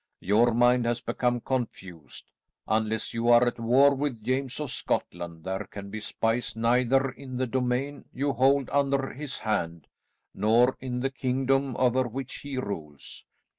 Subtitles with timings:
[0.21, 2.31] Your mind has become confused.
[2.67, 7.37] Unless you are at war with James of Scotland, there can be spies neither in
[7.37, 9.85] the domain you hold under his hand,
[10.33, 13.27] nor in the kingdom over which he rules.